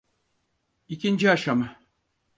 [0.87, 1.77] İkinci aşama.